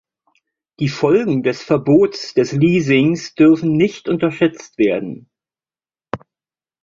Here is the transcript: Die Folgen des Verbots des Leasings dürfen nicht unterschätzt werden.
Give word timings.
Die 0.79 0.89
Folgen 0.89 1.43
des 1.43 1.61
Verbots 1.61 2.33
des 2.33 2.53
Leasings 2.53 3.35
dürfen 3.35 3.73
nicht 3.73 4.09
unterschätzt 4.09 4.79
werden. 4.79 5.29